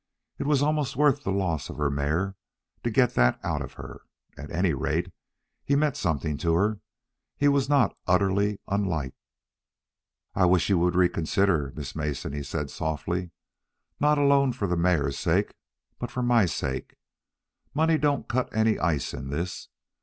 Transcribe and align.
It 0.39 0.47
was 0.47 0.63
almost 0.63 0.95
worth 0.95 1.21
the 1.23 1.31
loss 1.31 1.69
of 1.69 1.77
the 1.77 1.91
mare 1.91 2.35
to 2.83 2.89
get 2.89 3.13
that 3.13 3.39
out 3.43 3.61
of 3.61 3.73
her. 3.73 4.01
At 4.35 4.49
any 4.49 4.73
rate, 4.73 5.13
he 5.63 5.75
meant 5.75 5.95
something 5.95 6.37
to 6.39 6.55
her. 6.55 6.79
He 7.37 7.47
was 7.47 7.69
not 7.69 7.95
utterly 8.07 8.59
unliked. 8.67 9.13
"I 10.33 10.45
wish 10.47 10.67
you 10.69 10.79
would 10.79 10.95
reconsider, 10.95 11.71
Miss 11.75 11.95
Mason," 11.95 12.33
he 12.33 12.41
said 12.41 12.71
softly. 12.71 13.29
"Not 13.99 14.17
alone 14.17 14.53
for 14.53 14.67
the 14.67 14.75
mare's 14.75 15.19
sake, 15.19 15.53
but 15.99 16.09
for 16.09 16.23
my 16.23 16.47
sake. 16.47 16.95
Money 17.75 17.99
don't 17.99 18.27
cut 18.27 18.49
any 18.55 18.79
ice 18.79 19.13
in 19.13 19.29
this. 19.29 19.69